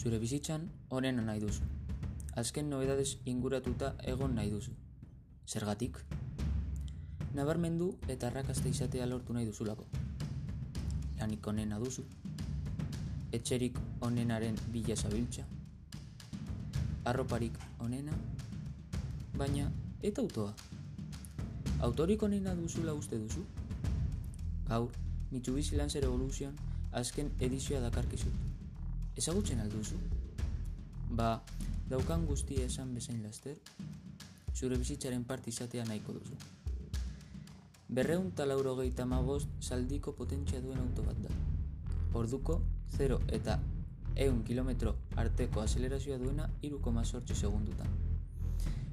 Zure 0.00 0.16
bizitzan 0.16 0.62
onena 0.96 1.20
nahi 1.20 1.40
duzu. 1.42 1.66
Azken 2.40 2.70
nobedadez 2.72 3.18
inguratuta 3.28 3.90
egon 4.12 4.32
nahi 4.34 4.48
duzu. 4.48 4.70
Zergatik? 5.46 5.98
Nabarmendu 7.34 7.88
eta 8.14 8.30
arrakasta 8.30 8.70
izatea 8.70 9.08
lortu 9.10 9.34
nahi 9.36 9.44
duzulako. 9.44 9.84
Lanik 11.18 11.48
onena 11.52 11.78
duzu. 11.82 12.06
Etxerik 13.38 13.76
onenaren 14.08 14.56
bila 14.72 14.96
zabiltza. 14.96 15.44
Arroparik 17.04 17.58
onena. 17.78 18.16
Baina, 19.36 19.66
eta 20.02 20.22
autoa. 20.22 20.54
Autorik 21.90 22.22
onena 22.22 22.54
duzula 22.54 22.94
uste 22.94 23.18
duzu? 23.18 23.44
Gaur, 24.70 24.96
Mitsubishi 25.30 25.76
Lancer 25.76 26.08
Evolution 26.08 26.56
azken 27.02 27.30
edizioa 27.38 27.84
dakarkizut. 27.84 28.59
Ezagutzen 29.16 29.60
alduzu? 29.60 29.96
Ba, 31.10 31.42
daukan 31.90 32.26
guztia 32.26 32.64
esan 32.70 32.94
bezain 32.94 33.22
laster, 33.22 33.56
zure 34.54 34.78
bizitzaren 34.78 35.24
parte 35.24 35.50
izatea 35.50 35.84
nahiko 35.84 36.14
duzu. 36.14 36.36
Berreun 37.88 38.30
talauro 38.30 38.76
gehieta 38.76 39.06
saldiko 39.60 40.12
potentzia 40.12 40.60
duen 40.60 40.78
auto 40.78 41.02
bat 41.02 41.16
da. 41.18 41.28
Orduko, 42.14 42.62
0 42.96 43.20
eta 43.28 43.58
eun 44.16 44.44
kilometro 44.44 44.94
arteko 45.16 45.60
azelerazioa 45.60 46.18
duena 46.18 46.48
iruko 46.62 46.92
sortzi 47.04 47.34
segundutan. 47.34 47.88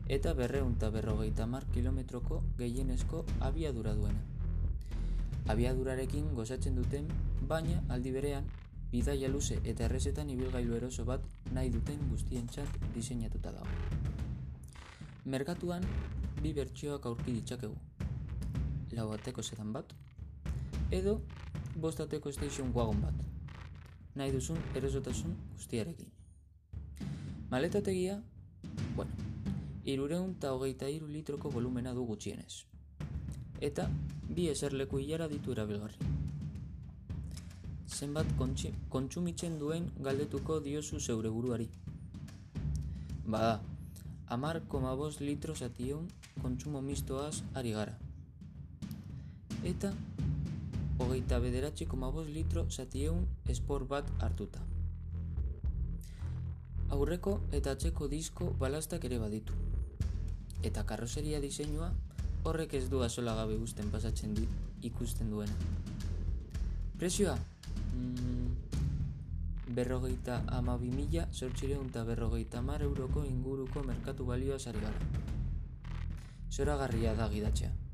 Eta 0.08 0.34
berreun 0.34 0.74
eta 0.74 0.90
berrogeita 0.90 1.46
mar 1.46 1.64
kilometroko 1.74 2.42
gehienezko 2.58 3.26
abiadura 3.40 3.94
duena. 3.94 4.20
Abiadurarekin 5.48 6.34
gozatzen 6.34 6.76
duten, 6.76 7.08
baina 7.48 7.84
aldi 7.90 8.12
berean 8.12 8.46
bidaia 8.92 9.28
luze 9.28 9.60
eta 9.66 9.86
errezetan 9.86 10.30
ibilgailu 10.32 10.76
eroso 10.78 11.04
bat 11.06 11.24
nahi 11.52 11.70
duten 11.70 12.00
guztientzat 12.12 12.78
diseinatuta 12.96 13.52
dago. 13.52 13.68
Merkatuan 15.26 15.84
bi 16.42 16.54
bertsioak 16.54 17.06
aurki 17.06 17.34
ditzakegu. 17.36 17.76
Lau 18.96 19.10
bateko 19.10 19.44
zedan 19.44 19.74
bat, 19.74 19.92
edo 20.92 21.20
bostateko 21.76 22.32
station 22.32 22.72
wagon 22.74 23.02
bat. 23.04 23.26
Nahi 24.16 24.32
duzun 24.32 24.58
erosotasun 24.76 25.36
guztiarekin. 25.58 26.10
Maletategia, 27.52 28.22
bueno, 28.96 29.12
irureun 29.84 30.32
eta 30.38 30.54
hogeita 30.56 30.90
iru 30.90 31.12
litroko 31.12 31.52
volumena 31.52 31.94
du 31.94 32.06
gutxienez. 32.08 32.64
Eta 33.62 33.90
bi 34.30 34.48
eserleku 34.54 35.00
hilara 35.04 35.28
ditu 35.28 35.52
erabilgarri 35.52 36.16
zenbat 37.98 38.28
kontsumitzen 38.94 39.56
duen 39.58 39.88
galdetuko 40.06 40.60
diozu 40.62 41.00
zeure 41.00 41.30
buruari. 41.34 41.66
Bada, 43.26 43.56
amar 44.36 44.60
koma 44.74 44.92
bost 45.00 45.22
litro 45.22 45.56
zatieun 45.56 46.06
kontsumo 46.44 46.82
mistoaz 46.82 47.42
ari 47.56 47.72
gara. 47.78 47.96
Eta, 49.72 49.92
hogeita 51.00 51.42
bederatzi 51.42 51.90
koma 51.90 52.12
bost 52.12 52.30
litro 52.30 52.68
zatieun 52.70 53.26
espor 53.56 53.88
bat 53.96 54.14
hartuta. 54.20 54.62
Aurreko 56.94 57.40
eta 57.52 57.74
atzeko 57.74 58.08
disko 58.14 58.54
balastak 58.62 59.10
ere 59.10 59.18
baditu. 59.26 59.58
Eta 60.64 60.86
karroseria 60.86 61.42
diseinua 61.42 61.92
horrek 62.44 62.78
ez 62.78 62.88
du 62.94 63.02
azola 63.04 63.36
gabe 63.36 63.58
guzten 63.58 63.90
pasatzen 63.92 64.38
dit 64.38 64.86
ikusten 64.86 65.34
duena. 65.34 65.54
Prezioa, 66.98 67.38
berrogeita 69.78 70.42
ama 70.48 70.78
bimila 70.78 71.28
sortxireun 71.32 71.90
eta 71.92 72.04
berrogeita 72.04 72.62
mar 72.62 72.82
euroko 72.82 73.26
inguruko 73.26 73.84
merkatu 73.84 74.26
balioa 74.26 74.60
zari 74.60 74.80
gara. 74.80 75.00
Zora 76.50 76.78
da 76.78 77.30
gidatzea. 77.30 77.87